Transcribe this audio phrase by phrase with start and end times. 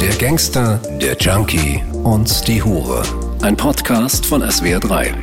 [0.00, 3.04] Der Gangster, der Junkie und die Hure.
[3.42, 5.14] Ein Podcast von SWR3.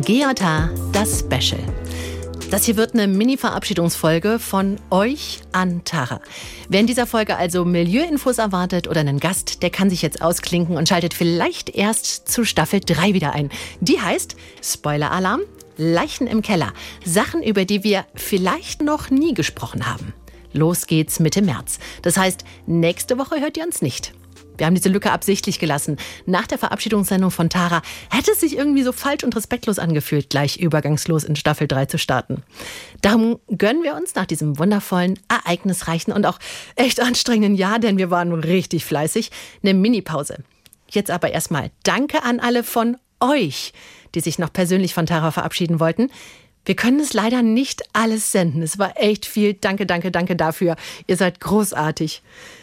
[0.00, 1.60] GJH, das Special.
[2.50, 6.20] Das hier wird eine Mini-Verabschiedungsfolge von euch an Tara.
[6.68, 10.76] Wer in dieser Folge also Milieuinfos erwartet oder einen Gast, der kann sich jetzt ausklinken
[10.76, 13.48] und schaltet vielleicht erst zu Staffel 3 wieder ein.
[13.80, 15.42] Die heißt Spoiler-Alarm,
[15.76, 16.72] Leichen im Keller.
[17.04, 20.14] Sachen, über die wir vielleicht noch nie gesprochen haben.
[20.52, 21.78] Los geht's Mitte März.
[22.02, 24.12] Das heißt, nächste Woche hört ihr uns nicht.
[24.58, 25.96] Wir haben diese Lücke absichtlich gelassen.
[26.26, 30.58] Nach der Verabschiedungssendung von Tara hätte es sich irgendwie so falsch und respektlos angefühlt, gleich
[30.58, 32.42] übergangslos in Staffel 3 zu starten.
[33.00, 36.38] Darum gönnen wir uns nach diesem wundervollen, ereignisreichen und auch
[36.76, 39.30] echt anstrengenden Jahr, denn wir waren richtig fleißig,
[39.62, 40.44] eine Mini-Pause.
[40.88, 43.72] Jetzt aber erstmal Danke an alle von euch,
[44.14, 46.10] die sich noch persönlich von Tara verabschieden wollten.
[46.64, 48.62] Wir können es leider nicht alles senden.
[48.62, 49.54] Es war echt viel.
[49.54, 50.76] Danke, danke, danke dafür.
[51.06, 52.22] Ihr seid großartig.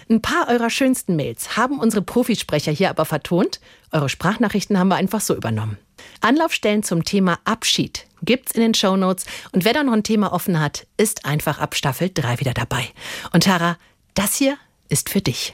[0.10, 3.60] Ein paar eurer schönsten Mails haben unsere Profisprecher hier aber vertont.
[3.92, 5.78] Eure Sprachnachrichten haben wir einfach so übernommen.
[6.22, 9.26] Anlaufstellen zum Thema Abschied gibt's in den Show Notes.
[9.52, 12.88] Und wer da noch ein Thema offen hat, ist einfach ab Staffel 3 wieder dabei.
[13.34, 13.78] Und Tara,
[14.14, 14.58] das hier
[14.88, 15.54] ist für dich.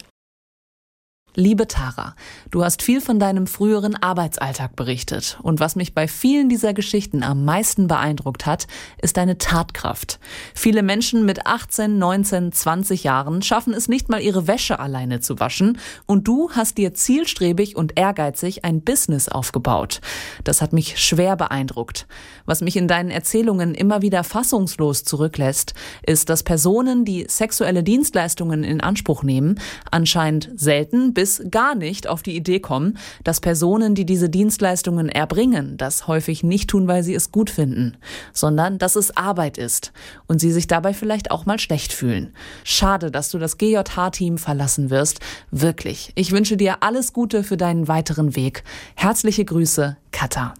[1.38, 2.16] Liebe Tara,
[2.50, 5.38] du hast viel von deinem früheren Arbeitsalltag berichtet.
[5.44, 8.68] Und was mich bei vielen dieser Geschichten am meisten beeindruckt hat,
[9.02, 10.22] ist deine Tatkraft.
[10.54, 15.38] Viele Menschen mit 18, 19, 20 Jahren schaffen es nicht mal, ihre Wäsche alleine zu
[15.38, 15.78] waschen.
[16.06, 20.00] Und du hast dir zielstrebig und ehrgeizig ein Business aufgebaut.
[20.46, 22.08] Das hat mich schwer beeindruckt.
[22.46, 25.74] Was mich in deinen Erzählungen immer wieder fassungslos zurücklässt,
[26.06, 29.60] ist, dass Personen, die sexuelle Dienstleistungen in Anspruch nehmen,
[29.92, 35.10] anscheinend selten bis bis gar nicht auf die Idee kommen, dass Personen, die diese Dienstleistungen
[35.10, 37.98] erbringen, das häufig nicht tun, weil sie es gut finden,
[38.32, 39.92] sondern dass es Arbeit ist
[40.28, 42.36] und sie sich dabei vielleicht auch mal schlecht fühlen.
[42.64, 45.20] Schade, dass du das GJH-Team verlassen wirst.
[45.50, 46.12] Wirklich.
[46.14, 48.64] Ich wünsche dir alles Gute für deinen weiteren Weg.
[48.94, 50.54] Herzliche Grüße, Katha.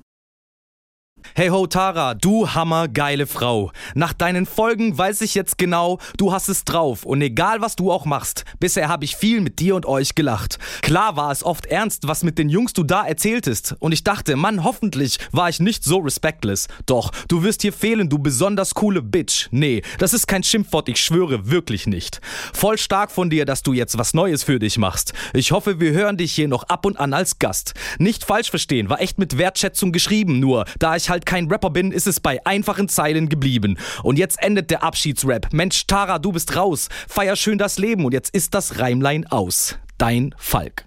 [1.34, 3.72] Hey ho Tara, du hammergeile Frau.
[3.94, 7.92] Nach deinen Folgen weiß ich jetzt genau, du hast es drauf und egal was du
[7.92, 10.60] auch machst, bisher habe ich viel mit dir und euch gelacht.
[10.82, 14.36] Klar war es oft ernst, was mit den Jungs du da erzähltest und ich dachte,
[14.36, 16.68] Mann, hoffentlich war ich nicht so respektlos.
[16.86, 19.48] Doch, du wirst hier fehlen, du besonders coole Bitch.
[19.52, 22.22] Nee, das ist kein Schimpfwort, ich schwöre wirklich nicht.
[22.54, 25.14] Voll stark von dir, dass du jetzt was Neues für dich machst.
[25.34, 27.74] Ich hoffe, wir hören dich hier noch ab und an als Gast.
[28.00, 31.92] Nicht falsch verstehen, war echt mit Wertschätzung geschrieben, nur da ich halt kein Rapper bin,
[31.92, 33.78] ist es bei einfachen Zeilen geblieben.
[34.04, 35.48] Und jetzt endet der Abschiedsrap.
[35.54, 36.90] Mensch, Tara, du bist raus.
[37.08, 39.78] Feier schön das Leben und jetzt ist das Reimlein aus.
[39.98, 40.86] Dein Falk.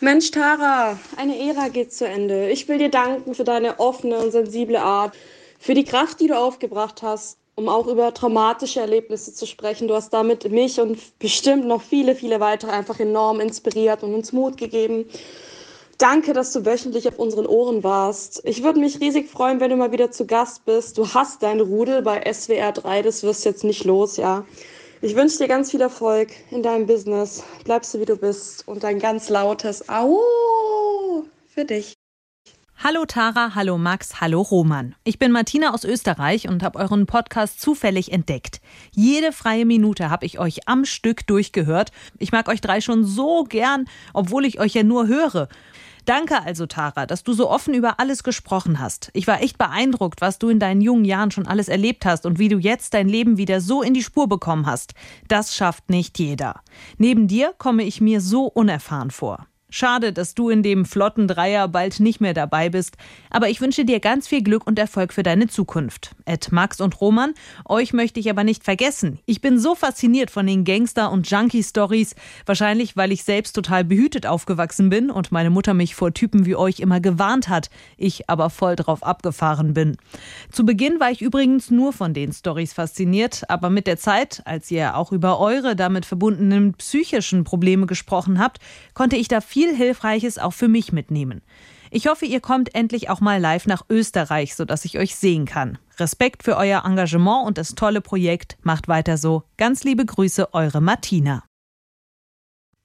[0.00, 2.50] Mensch, Tara, eine Ära geht zu Ende.
[2.50, 5.14] Ich will dir danken für deine offene und sensible Art,
[5.60, 9.86] für die Kraft, die du aufgebracht hast, um auch über traumatische Erlebnisse zu sprechen.
[9.86, 14.32] Du hast damit mich und bestimmt noch viele, viele weitere einfach enorm inspiriert und uns
[14.32, 15.04] Mut gegeben.
[16.00, 18.40] Danke, dass du wöchentlich auf unseren Ohren warst.
[18.46, 20.96] Ich würde mich riesig freuen, wenn du mal wieder zu Gast bist.
[20.96, 24.46] Du hast dein Rudel bei SWR 3, das wirst jetzt nicht los, ja.
[25.02, 27.44] Ich wünsche dir ganz viel Erfolg in deinem Business.
[27.64, 30.18] Bleibst du wie du bist und ein ganz lautes Au
[31.46, 31.92] für dich.
[32.82, 34.94] Hallo Tara, hallo Max, hallo Roman.
[35.04, 38.62] Ich bin Martina aus Österreich und habe euren Podcast zufällig entdeckt.
[38.90, 41.92] Jede freie Minute habe ich euch am Stück durchgehört.
[42.18, 43.84] Ich mag euch drei schon so gern,
[44.14, 45.48] obwohl ich euch ja nur höre.
[46.04, 49.10] Danke also, Tara, dass du so offen über alles gesprochen hast.
[49.12, 52.38] Ich war echt beeindruckt, was du in deinen jungen Jahren schon alles erlebt hast und
[52.38, 54.94] wie du jetzt dein Leben wieder so in die Spur bekommen hast.
[55.28, 56.60] Das schafft nicht jeder.
[56.98, 59.46] Neben dir komme ich mir so unerfahren vor.
[59.70, 62.96] Schade, dass du in dem flotten Dreier bald nicht mehr dabei bist,
[63.30, 66.16] aber ich wünsche dir ganz viel Glück und Erfolg für deine Zukunft.
[66.24, 69.20] Ed Max und Roman, euch möchte ich aber nicht vergessen.
[69.26, 72.16] Ich bin so fasziniert von den Gangster- und Junkie-Stories,
[72.46, 76.56] wahrscheinlich weil ich selbst total behütet aufgewachsen bin und meine Mutter mich vor Typen wie
[76.56, 79.96] euch immer gewarnt hat, ich aber voll drauf abgefahren bin.
[80.50, 84.70] Zu Beginn war ich übrigens nur von den Stories fasziniert, aber mit der Zeit, als
[84.70, 88.58] ihr auch über eure damit verbundenen psychischen Probleme gesprochen habt,
[88.94, 91.42] konnte ich da viel viel Hilfreiches auch für mich mitnehmen.
[91.90, 95.76] Ich hoffe, ihr kommt endlich auch mal live nach Österreich, sodass ich euch sehen kann.
[95.98, 98.56] Respekt für euer Engagement und das tolle Projekt.
[98.62, 99.42] Macht weiter so.
[99.58, 101.44] Ganz liebe Grüße, eure Martina.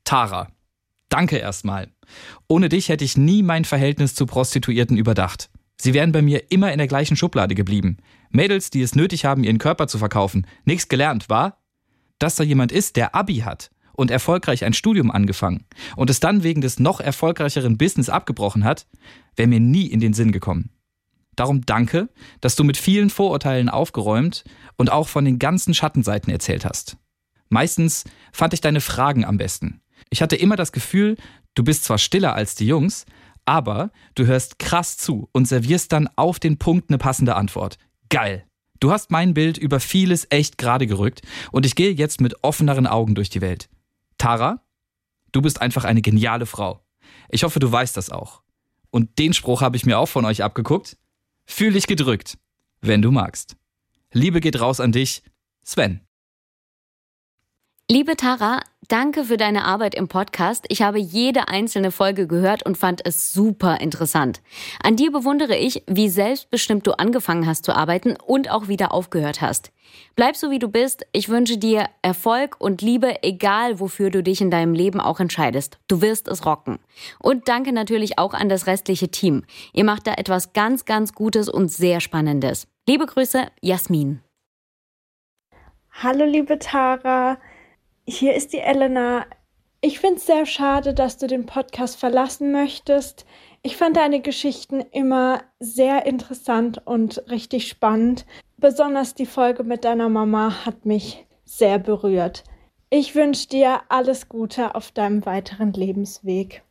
[0.03, 0.49] Tara,
[1.07, 1.87] danke erstmal.
[2.49, 5.49] Ohne dich hätte ich nie mein Verhältnis zu Prostituierten überdacht.
[5.79, 7.99] Sie wären bei mir immer in der gleichen Schublade geblieben.
[8.31, 10.45] Mädels, die es nötig haben, ihren Körper zu verkaufen.
[10.65, 11.61] Nichts gelernt, war?
[12.19, 15.65] Dass da jemand ist, der Abi hat und erfolgreich ein Studium angefangen
[15.95, 18.87] und es dann wegen des noch erfolgreicheren Business abgebrochen hat,
[19.35, 20.69] wäre mir nie in den Sinn gekommen.
[21.35, 22.09] Darum danke,
[22.41, 24.43] dass du mit vielen Vorurteilen aufgeräumt
[24.77, 26.97] und auch von den ganzen Schattenseiten erzählt hast.
[27.49, 29.81] Meistens fand ich deine Fragen am besten.
[30.09, 31.17] Ich hatte immer das Gefühl,
[31.55, 33.05] du bist zwar stiller als die Jungs,
[33.45, 37.77] aber du hörst krass zu und servierst dann auf den Punkt eine passende Antwort.
[38.09, 38.45] Geil.
[38.79, 41.21] Du hast mein Bild über vieles echt gerade gerückt
[41.51, 43.69] und ich gehe jetzt mit offeneren Augen durch die Welt.
[44.17, 44.61] Tara,
[45.31, 46.85] du bist einfach eine geniale Frau.
[47.29, 48.41] Ich hoffe, du weißt das auch.
[48.89, 50.97] Und den Spruch habe ich mir auch von euch abgeguckt.
[51.45, 52.37] Fühl dich gedrückt,
[52.81, 53.57] wenn du magst.
[54.11, 55.23] Liebe geht raus an dich,
[55.63, 56.04] Sven.
[57.87, 60.65] Liebe Tara, danke für deine Arbeit im Podcast.
[60.69, 64.41] Ich habe jede einzelne Folge gehört und fand es super interessant.
[64.81, 69.41] An dir bewundere ich, wie selbstbestimmt du angefangen hast zu arbeiten und auch wieder aufgehört
[69.41, 69.71] hast.
[70.15, 71.05] Bleib so wie du bist.
[71.11, 75.77] Ich wünsche dir Erfolg und Liebe, egal wofür du dich in deinem Leben auch entscheidest.
[75.87, 76.79] Du wirst es rocken.
[77.19, 79.43] Und danke natürlich auch an das restliche Team.
[79.73, 82.67] Ihr macht da etwas ganz, ganz Gutes und sehr Spannendes.
[82.87, 84.21] Liebe Grüße, Jasmin.
[85.91, 87.37] Hallo liebe Tara.
[88.07, 89.25] Hier ist die Elena.
[89.81, 93.25] Ich finde es sehr schade, dass du den Podcast verlassen möchtest.
[93.63, 98.27] Ich fand deine Geschichten immer sehr interessant und richtig spannend.
[98.57, 102.43] Besonders die Folge mit deiner Mama hat mich sehr berührt.
[102.91, 106.64] Ich wünsche dir alles Gute auf deinem weiteren Lebensweg.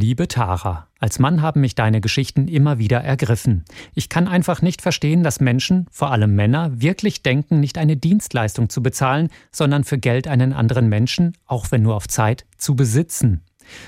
[0.00, 3.64] Liebe Tara, als Mann haben mich deine Geschichten immer wieder ergriffen.
[3.96, 8.68] Ich kann einfach nicht verstehen, dass Menschen, vor allem Männer, wirklich denken, nicht eine Dienstleistung
[8.68, 13.42] zu bezahlen, sondern für Geld einen anderen Menschen, auch wenn nur auf Zeit, zu besitzen.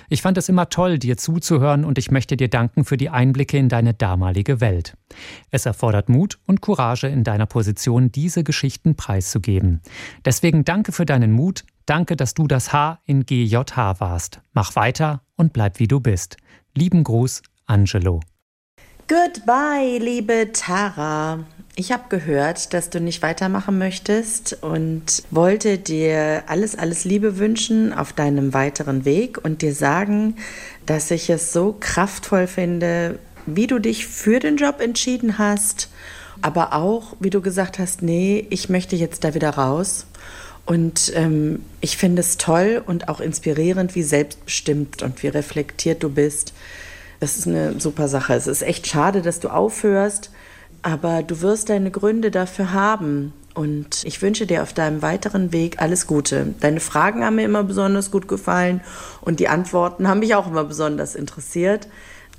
[0.09, 3.57] Ich fand es immer toll, dir zuzuhören und ich möchte dir danken für die Einblicke
[3.57, 4.97] in deine damalige Welt.
[5.53, 9.81] Es erfordert Mut und Courage in deiner Position, diese Geschichten preiszugeben.
[10.25, 14.41] Deswegen danke für deinen Mut, danke, dass du das H in GJH warst.
[14.53, 16.37] Mach weiter und bleib wie du bist.
[16.73, 18.21] Lieben Gruß, Angelo.
[19.09, 21.41] Goodbye, liebe Tara.
[21.75, 27.93] Ich habe gehört, dass du nicht weitermachen möchtest und wollte dir alles, alles Liebe wünschen
[27.93, 30.37] auf deinem weiteren Weg und dir sagen,
[30.87, 35.91] dass ich es so kraftvoll finde, wie du dich für den Job entschieden hast,
[36.41, 40.07] aber auch, wie du gesagt hast, nee, ich möchte jetzt da wieder raus.
[40.67, 46.11] Und ähm, ich finde es toll und auch inspirierend, wie selbstbestimmt und wie reflektiert du
[46.11, 46.53] bist.
[47.19, 48.35] Das ist eine super Sache.
[48.35, 50.31] Es ist echt schade, dass du aufhörst
[50.83, 53.33] aber du wirst deine Gründe dafür haben.
[53.53, 56.55] Und ich wünsche dir auf deinem weiteren Weg alles Gute.
[56.61, 58.81] Deine Fragen haben mir immer besonders gut gefallen
[59.21, 61.89] und die Antworten haben mich auch immer besonders interessiert.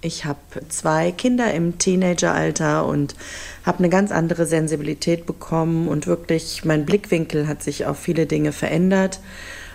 [0.03, 0.39] Ich habe
[0.69, 3.15] zwei Kinder im Teenageralter und
[3.63, 8.51] habe eine ganz andere Sensibilität bekommen und wirklich mein Blickwinkel hat sich auf viele Dinge
[8.51, 9.19] verändert.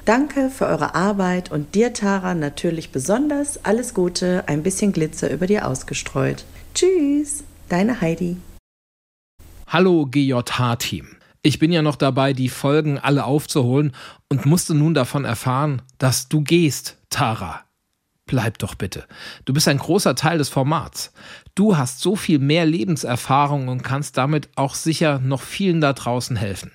[0.05, 5.46] Danke für eure Arbeit und dir, Tara, natürlich besonders alles Gute, ein bisschen Glitzer über
[5.46, 6.44] dir ausgestreut.
[6.75, 8.37] Tschüss, deine Heidi.
[9.69, 11.06] Hallo GJH-Team.
[11.43, 13.93] Ich bin ja noch dabei, die Folgen alle aufzuholen
[14.28, 17.66] und musste nun davon erfahren, dass du gehst, Tara.
[18.26, 19.06] Bleib doch bitte.
[19.44, 21.12] Du bist ein großer Teil des Formats.
[21.55, 26.34] Du hast so viel mehr Lebenserfahrung und kannst damit auch sicher noch vielen da draußen
[26.34, 26.73] helfen.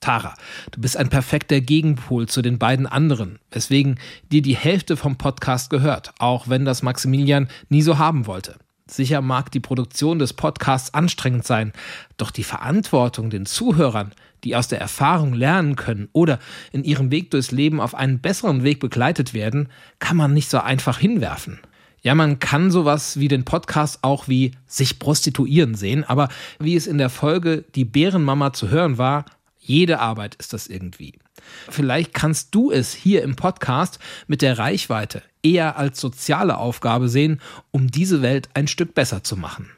[0.00, 0.34] Tara,
[0.72, 3.98] du bist ein perfekter Gegenpol zu den beiden anderen, weswegen
[4.30, 8.56] dir die Hälfte vom Podcast gehört, auch wenn das Maximilian nie so haben wollte.
[8.90, 11.72] Sicher mag die Produktion des Podcasts anstrengend sein,
[12.16, 14.12] doch die Verantwortung den Zuhörern,
[14.44, 16.38] die aus der Erfahrung lernen können oder
[16.72, 20.58] in ihrem Weg durchs Leben auf einen besseren Weg begleitet werden, kann man nicht so
[20.58, 21.58] einfach hinwerfen.
[22.00, 26.86] Ja, man kann sowas wie den Podcast auch wie sich prostituieren sehen, aber wie es
[26.86, 29.24] in der Folge Die Bärenmama zu hören war,
[29.58, 31.14] jede Arbeit ist das irgendwie.
[31.68, 37.40] Vielleicht kannst du es hier im Podcast mit der Reichweite eher als soziale Aufgabe sehen,
[37.70, 39.70] um diese Welt ein Stück besser zu machen.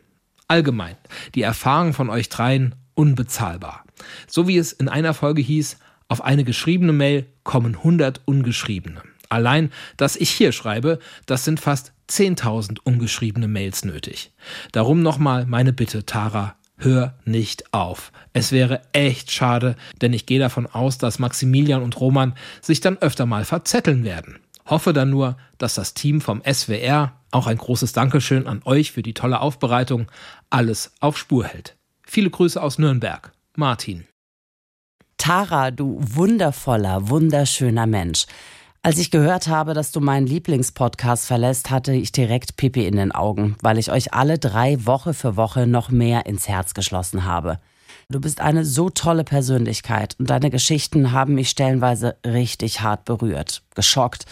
[0.48, 0.96] Allgemein,
[1.34, 3.84] die Erfahrung von euch dreien unbezahlbar.
[4.26, 9.02] So wie es in einer Folge hieß, auf eine geschriebene Mail kommen 100 ungeschriebene.
[9.28, 14.32] Allein, dass ich hier schreibe, das sind fast 10.000 ungeschriebene Mails nötig.
[14.72, 18.12] Darum nochmal meine Bitte, Tara, hör nicht auf.
[18.32, 22.98] Es wäre echt schade, denn ich gehe davon aus, dass Maximilian und Roman sich dann
[22.98, 24.38] öfter mal verzetteln werden.
[24.66, 29.02] Hoffe dann nur, dass das Team vom SWR, auch ein großes Dankeschön an euch für
[29.02, 30.10] die tolle Aufbereitung,
[30.48, 31.76] alles auf Spur hält.
[32.04, 33.32] Viele Grüße aus Nürnberg.
[33.56, 34.06] Martin.
[35.16, 38.26] Tara, du wundervoller, wunderschöner Mensch.
[38.82, 43.12] Als ich gehört habe, dass du meinen Lieblingspodcast verlässt, hatte ich direkt Pipi in den
[43.12, 47.58] Augen, weil ich euch alle drei Woche für Woche noch mehr ins Herz geschlossen habe.
[48.08, 53.62] Du bist eine so tolle Persönlichkeit und deine Geschichten haben mich stellenweise richtig hart berührt,
[53.74, 54.24] geschockt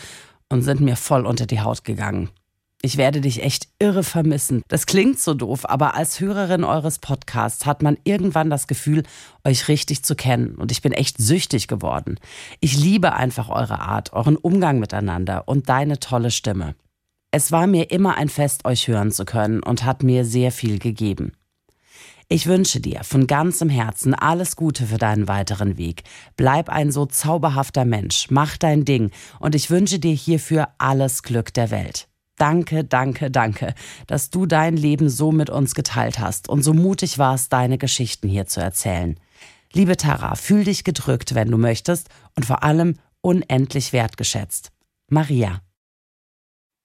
[0.49, 2.31] und sind mir voll unter die Haut gegangen.
[2.81, 4.63] Ich werde dich echt irre vermissen.
[4.69, 9.03] Das klingt so doof, aber als Hörerin eures Podcasts hat man irgendwann das Gefühl,
[9.45, 10.55] euch richtig zu kennen.
[10.55, 12.21] Und ich bin echt süchtig geworden.
[12.61, 16.77] Ich liebe einfach eure Art, euren Umgang miteinander und deine tolle Stimme.
[17.33, 20.79] Es war mir immer ein Fest, euch hören zu können und hat mir sehr viel
[20.79, 21.33] gegeben.
[22.29, 26.05] Ich wünsche dir von ganzem Herzen alles Gute für deinen weiteren Weg.
[26.37, 31.53] Bleib ein so zauberhafter Mensch, mach dein Ding und ich wünsche dir hierfür alles Glück
[31.55, 32.08] der Welt.
[32.39, 33.75] Danke, danke, danke,
[34.07, 38.29] dass du dein Leben so mit uns geteilt hast und so mutig warst, deine Geschichten
[38.29, 39.19] hier zu erzählen.
[39.73, 44.71] Liebe Tara, fühl dich gedrückt, wenn du möchtest und vor allem unendlich wertgeschätzt.
[45.11, 45.61] Maria.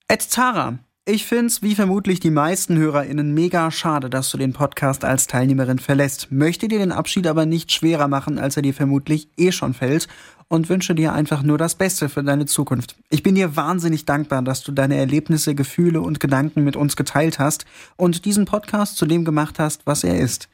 [0.07, 5.03] Ed Tara, ich find's, wie vermutlich die meisten HörerInnen, mega schade, dass du den Podcast
[5.03, 6.31] als Teilnehmerin verlässt.
[6.31, 10.07] Möchte dir den Abschied aber nicht schwerer machen, als er dir vermutlich eh schon fällt
[10.47, 12.95] und wünsche dir einfach nur das Beste für deine Zukunft.
[13.09, 17.37] Ich bin dir wahnsinnig dankbar, dass du deine Erlebnisse, Gefühle und Gedanken mit uns geteilt
[17.37, 17.65] hast
[17.97, 20.47] und diesen Podcast zu dem gemacht hast, was er ist.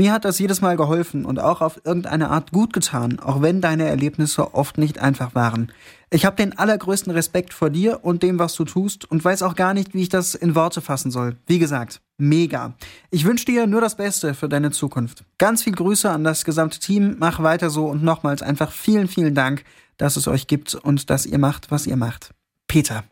[0.00, 3.60] Mir hat das jedes Mal geholfen und auch auf irgendeine Art gut getan, auch wenn
[3.60, 5.72] deine Erlebnisse oft nicht einfach waren.
[6.08, 9.54] Ich habe den allergrößten Respekt vor dir und dem, was du tust und weiß auch
[9.54, 11.36] gar nicht, wie ich das in Worte fassen soll.
[11.46, 12.72] Wie gesagt, mega.
[13.10, 15.22] Ich wünsche dir nur das Beste für deine Zukunft.
[15.36, 19.34] Ganz viel Grüße an das gesamte Team, mach weiter so und nochmals einfach vielen, vielen
[19.34, 19.64] Dank,
[19.98, 22.30] dass es euch gibt und dass ihr macht, was ihr macht.
[22.68, 23.04] Peter.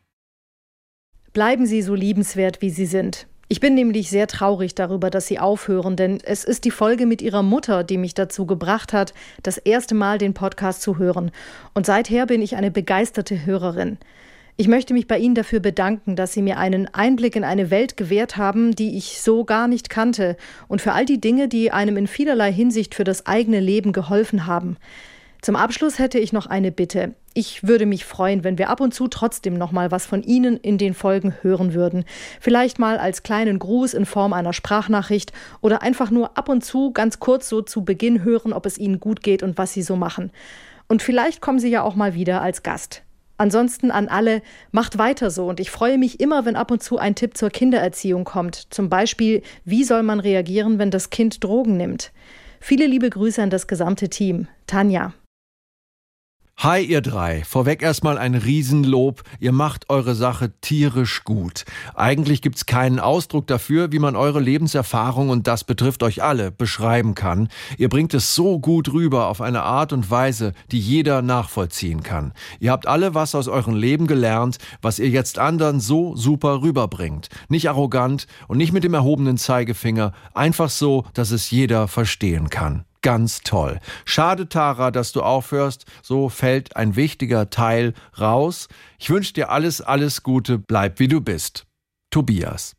[1.34, 3.26] Bleiben Sie so liebenswert, wie Sie sind.
[3.50, 7.22] Ich bin nämlich sehr traurig darüber, dass Sie aufhören, denn es ist die Folge mit
[7.22, 11.30] Ihrer Mutter, die mich dazu gebracht hat, das erste Mal den Podcast zu hören.
[11.72, 13.96] Und seither bin ich eine begeisterte Hörerin.
[14.58, 17.96] Ich möchte mich bei Ihnen dafür bedanken, dass Sie mir einen Einblick in eine Welt
[17.96, 20.36] gewährt haben, die ich so gar nicht kannte,
[20.66, 24.44] und für all die Dinge, die einem in vielerlei Hinsicht für das eigene Leben geholfen
[24.44, 24.76] haben.
[25.40, 27.14] Zum Abschluss hätte ich noch eine Bitte.
[27.32, 30.56] Ich würde mich freuen, wenn wir ab und zu trotzdem noch mal was von Ihnen
[30.56, 32.04] in den Folgen hören würden.
[32.40, 36.92] Vielleicht mal als kleinen Gruß in Form einer Sprachnachricht oder einfach nur ab und zu
[36.92, 39.94] ganz kurz so zu Beginn hören, ob es Ihnen gut geht und was Sie so
[39.94, 40.32] machen.
[40.88, 43.02] Und vielleicht kommen Sie ja auch mal wieder als Gast.
[43.36, 44.42] Ansonsten an alle,
[44.72, 47.50] macht weiter so und ich freue mich immer, wenn ab und zu ein Tipp zur
[47.50, 48.66] Kindererziehung kommt.
[48.70, 52.10] Zum Beispiel, wie soll man reagieren, wenn das Kind Drogen nimmt?
[52.58, 54.48] Viele liebe Grüße an das gesamte Team.
[54.66, 55.14] Tanja.
[56.60, 61.64] Hi ihr drei, vorweg erstmal ein Riesenlob, ihr macht eure Sache tierisch gut.
[61.94, 67.14] Eigentlich gibt's keinen Ausdruck dafür, wie man eure Lebenserfahrung, und das betrifft euch alle, beschreiben
[67.14, 67.48] kann.
[67.76, 72.32] Ihr bringt es so gut rüber auf eine Art und Weise, die jeder nachvollziehen kann.
[72.58, 77.28] Ihr habt alle was aus eurem Leben gelernt, was ihr jetzt anderen so super rüberbringt.
[77.48, 82.84] Nicht arrogant und nicht mit dem erhobenen Zeigefinger, einfach so, dass es jeder verstehen kann
[83.02, 83.80] ganz toll.
[84.04, 85.84] Schade, Tara, dass du aufhörst.
[86.02, 88.68] So fällt ein wichtiger Teil raus.
[88.98, 90.58] Ich wünsche dir alles, alles Gute.
[90.58, 91.66] Bleib wie du bist.
[92.10, 92.74] Tobias.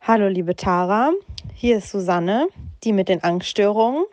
[0.00, 1.12] Hallo, liebe Tara.
[1.54, 2.48] Hier ist Susanne,
[2.84, 4.04] die mit den Angststörungen.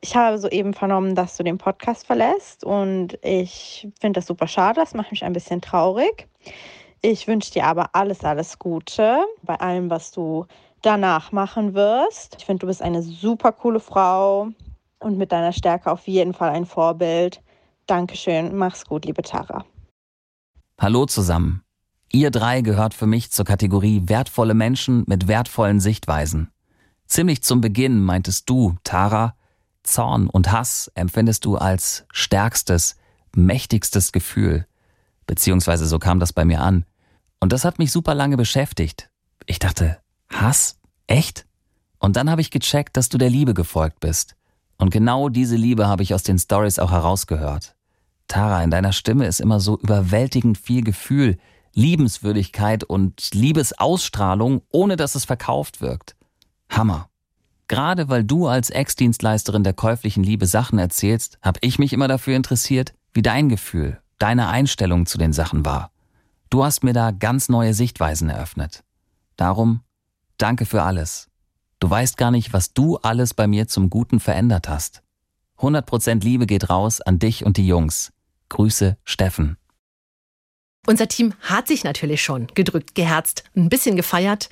[0.00, 4.80] Ich habe soeben vernommen, dass du den Podcast verlässt und ich finde das super schade.
[4.80, 6.28] Das macht mich ein bisschen traurig.
[7.00, 10.46] Ich wünsche dir aber alles, alles Gute bei allem, was du
[10.84, 12.36] danach machen wirst.
[12.38, 14.48] Ich finde, du bist eine super coole Frau
[14.98, 17.42] und mit deiner Stärke auf jeden Fall ein Vorbild.
[17.86, 19.64] Dankeschön, mach's gut, liebe Tara.
[20.80, 21.62] Hallo zusammen.
[22.12, 26.50] Ihr drei gehört für mich zur Kategorie wertvolle Menschen mit wertvollen Sichtweisen.
[27.06, 29.34] Ziemlich zum Beginn meintest du, Tara,
[29.82, 32.96] Zorn und Hass empfindest du als stärkstes,
[33.34, 34.66] mächtigstes Gefühl.
[35.26, 36.84] Beziehungsweise so kam das bei mir an.
[37.40, 39.10] Und das hat mich super lange beschäftigt.
[39.46, 39.98] Ich dachte,
[40.30, 40.78] Hass?
[41.06, 41.46] Echt?
[41.98, 44.36] Und dann habe ich gecheckt, dass du der Liebe gefolgt bist.
[44.76, 47.74] Und genau diese Liebe habe ich aus den Stories auch herausgehört.
[48.28, 51.38] Tara, in deiner Stimme ist immer so überwältigend viel Gefühl,
[51.74, 56.16] Liebenswürdigkeit und Liebesausstrahlung, ohne dass es verkauft wirkt.
[56.68, 57.08] Hammer.
[57.68, 62.36] Gerade weil du als Ex-Dienstleisterin der käuflichen Liebe Sachen erzählst, habe ich mich immer dafür
[62.36, 65.90] interessiert, wie dein Gefühl, deine Einstellung zu den Sachen war.
[66.50, 68.84] Du hast mir da ganz neue Sichtweisen eröffnet.
[69.36, 69.80] Darum
[70.44, 71.28] Danke für alles.
[71.80, 75.00] Du weißt gar nicht, was du alles bei mir zum Guten verändert hast.
[75.60, 78.12] 100% Liebe geht raus an dich und die Jungs.
[78.50, 79.56] Grüße, Steffen.
[80.86, 84.50] Unser Team hat sich natürlich schon gedrückt, geherzt, ein bisschen gefeiert,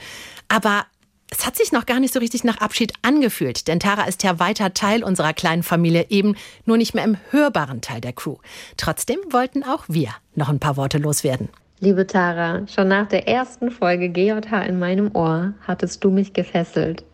[0.49, 0.87] aber
[1.29, 4.39] es hat sich noch gar nicht so richtig nach Abschied angefühlt, denn Tara ist ja
[4.39, 8.39] weiter Teil unserer kleinen Familie, eben nur nicht mehr im hörbaren Teil der Crew.
[8.79, 11.51] Trotzdem wollten auch wir noch ein paar Worte loswerden.
[11.85, 17.05] Liebe Tara, schon nach der ersten Folge GJH in meinem Ohr hattest du mich gefesselt,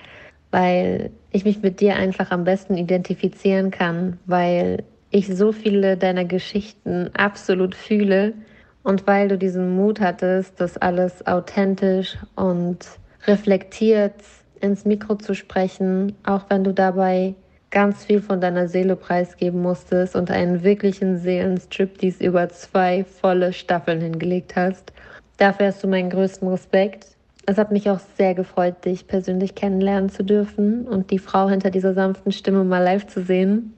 [0.50, 6.26] weil ich mich mit dir einfach am besten identifizieren kann, weil ich so viele deiner
[6.26, 8.34] Geschichten absolut fühle
[8.82, 12.78] Und weil du diesen Mut hattest, das alles authentisch und
[13.26, 14.16] reflektiert
[14.60, 17.34] ins Mikro zu sprechen, auch wenn du dabei
[17.70, 23.52] ganz viel von deiner Seele preisgeben musstest und einen wirklichen Seelenstrip, dies über zwei volle
[23.52, 24.92] Staffeln hingelegt hast.
[25.36, 27.06] Dafür hast du meinen größten Respekt.
[27.46, 31.70] Es hat mich auch sehr gefreut, dich persönlich kennenlernen zu dürfen und die Frau hinter
[31.70, 33.72] dieser sanften Stimme mal live zu sehen.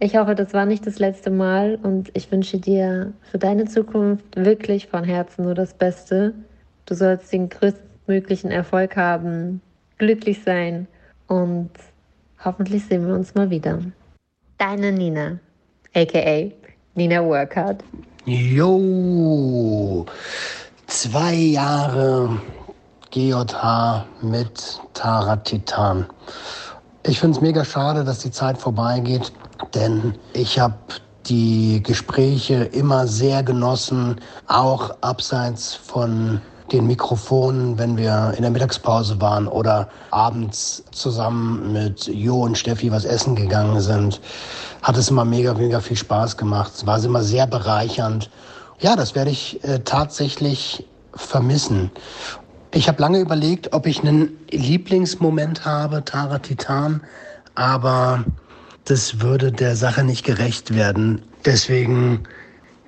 [0.00, 4.36] Ich hoffe, das war nicht das letzte Mal und ich wünsche dir für deine Zukunft
[4.36, 6.34] wirklich von Herzen nur das Beste.
[6.86, 9.60] Du sollst den größtmöglichen Erfolg haben,
[9.98, 10.86] glücklich sein
[11.26, 11.70] und
[12.44, 13.78] hoffentlich sehen wir uns mal wieder.
[14.58, 15.38] Deine Nina,
[15.94, 16.50] aka
[16.94, 17.78] Nina Workout.
[18.24, 20.04] Jo,
[20.86, 22.40] zwei Jahre
[23.10, 26.06] GJH mit Tara Titan.
[27.04, 29.32] Ich finde es mega schade, dass die Zeit vorbeigeht,
[29.74, 30.74] denn ich habe
[31.26, 36.40] die Gespräche immer sehr genossen, auch abseits von
[36.72, 42.90] den Mikrofonen, wenn wir in der Mittagspause waren oder abends zusammen mit Jo und Steffi
[42.90, 44.20] was essen gegangen sind,
[44.82, 46.72] hat es immer mega, mega viel Spaß gemacht.
[46.74, 48.30] Es war immer sehr bereichernd.
[48.80, 51.90] Ja, das werde ich äh, tatsächlich vermissen.
[52.72, 57.00] Ich habe lange überlegt, ob ich einen Lieblingsmoment habe, Tara Titan,
[57.54, 58.24] aber
[58.84, 61.22] das würde der Sache nicht gerecht werden.
[61.44, 62.24] Deswegen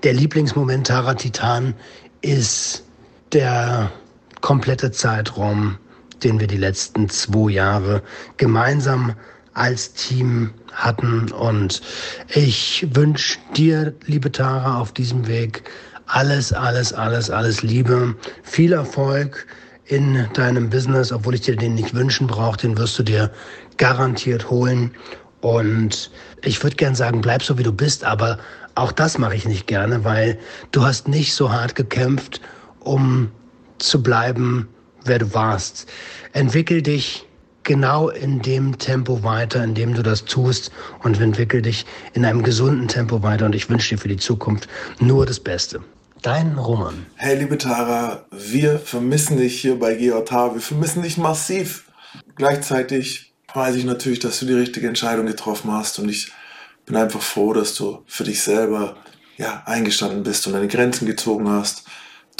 [0.02, 1.74] der Lieblingsmoment Tara Titan
[2.20, 2.84] ist
[3.32, 3.90] der
[4.40, 5.78] komplette Zeitraum,
[6.22, 8.02] den wir die letzten zwei Jahre
[8.36, 9.14] gemeinsam
[9.54, 11.30] als Team hatten.
[11.32, 11.80] Und
[12.28, 15.64] ich wünsche dir, liebe Tara, auf diesem Weg
[16.06, 19.46] alles, alles, alles, alles Liebe, viel Erfolg
[19.84, 23.30] in deinem Business, obwohl ich dir den nicht wünschen brauche, den wirst du dir
[23.76, 24.92] garantiert holen.
[25.40, 26.10] Und
[26.42, 28.38] ich würde gern sagen, bleib so wie du bist, aber
[28.74, 30.38] auch das mache ich nicht gerne, weil
[30.70, 32.40] du hast nicht so hart gekämpft,
[32.80, 33.30] um
[33.78, 34.68] zu bleiben,
[35.04, 35.90] wer du warst.
[36.32, 37.26] Entwickel dich
[37.62, 40.70] genau in dem Tempo weiter, in dem du das tust
[41.02, 44.68] und entwickel dich in einem gesunden Tempo weiter und ich wünsche dir für die Zukunft
[44.98, 45.80] nur das Beste.
[46.22, 47.06] Dein Roman.
[47.16, 50.54] Hey, liebe Tara, wir vermissen dich hier bei GJH.
[50.54, 51.84] Wir vermissen dich massiv.
[52.36, 56.30] Gleichzeitig weiß ich natürlich, dass du die richtige Entscheidung getroffen hast und ich
[56.84, 58.96] bin einfach froh, dass du für dich selber
[59.38, 61.84] ja, eingestanden bist und deine Grenzen gezogen hast.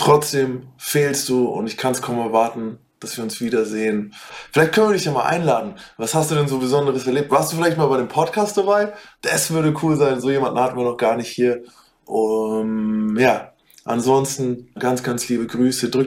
[0.01, 4.15] Trotzdem fehlst du und ich kann es kaum erwarten, dass wir uns wiedersehen.
[4.51, 5.75] Vielleicht können wir dich ja mal einladen.
[5.99, 7.31] Was hast du denn so Besonderes erlebt?
[7.31, 8.95] Warst du vielleicht mal bei dem Podcast dabei?
[9.21, 10.19] Das würde cool sein.
[10.19, 11.65] So jemanden hatten wir noch gar nicht hier.
[12.07, 13.53] Um, ja,
[13.85, 15.91] ansonsten ganz, ganz liebe Grüße.
[15.91, 16.07] Drück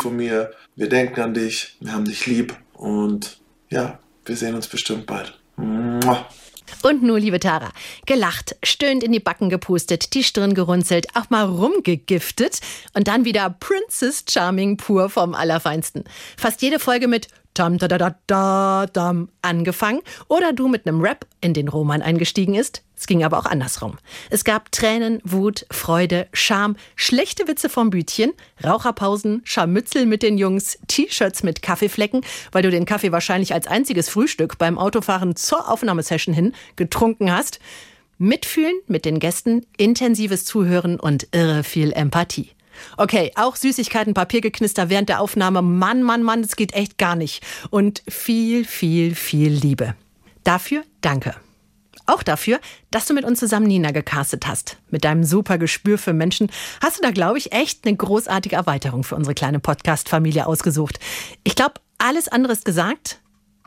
[0.00, 0.52] von mir.
[0.76, 1.76] Wir denken an dich.
[1.80, 2.54] Wir haben dich lieb.
[2.74, 5.36] Und ja, wir sehen uns bestimmt bald.
[5.56, 6.28] Mua.
[6.82, 7.70] Und nun, liebe Tara,
[8.06, 12.60] gelacht, stöhnt in die Backen gepustet, die Stirn gerunzelt, auch mal rumgegiftet
[12.94, 16.04] und dann wieder Princess Charming pur vom Allerfeinsten.
[16.36, 21.00] Fast jede Folge mit Tam da da da da dam angefangen oder du mit einem
[21.00, 22.82] Rap in den Roman eingestiegen ist.
[22.96, 23.98] Es ging aber auch andersrum.
[24.30, 28.32] Es gab Tränen, Wut, Freude, Scham, schlechte Witze vom Bütchen,
[28.64, 34.08] Raucherpausen, Scharmützel mit den Jungs, T-Shirts mit Kaffeeflecken, weil du den Kaffee wahrscheinlich als einziges
[34.08, 37.58] Frühstück beim Autofahren zur Aufnahmesession hin getrunken hast.
[38.18, 42.50] Mitfühlen mit den Gästen, intensives Zuhören und irre viel Empathie.
[42.96, 45.62] Okay, auch Süßigkeiten, Papiergeknister während der Aufnahme.
[45.62, 47.42] Mann, Mann, Mann, das geht echt gar nicht.
[47.70, 49.94] Und viel, viel, viel Liebe.
[50.44, 51.34] Dafür danke.
[52.06, 54.76] Auch dafür, dass du mit uns zusammen Nina gecastet hast.
[54.90, 56.50] Mit deinem super Gespür für Menschen
[56.82, 60.98] hast du da, glaube ich, echt eine großartige Erweiterung für unsere kleine Podcast-Familie ausgesucht.
[61.44, 63.20] Ich glaube, alles andere ist gesagt.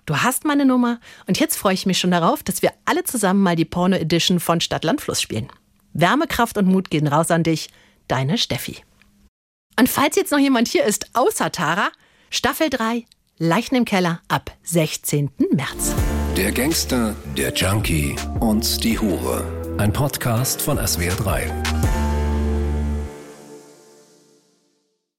[0.06, 3.42] Du hast meine Nummer und jetzt freue ich mich schon darauf, dass wir alle zusammen
[3.42, 5.48] mal die Porno-Edition von Stadtland Fluss spielen.
[5.94, 7.70] Wärme, Kraft und Mut gehen raus an dich.
[8.08, 8.78] Deine Steffi.
[9.78, 11.90] Und falls jetzt noch jemand hier ist, außer Tara,
[12.30, 13.06] Staffel 3,
[13.38, 15.32] Leichen im Keller ab 16.
[15.52, 15.94] März.
[16.38, 19.44] Der Gangster, der Junkie und die Hure.
[19.78, 21.52] Ein Podcast von SWR 3.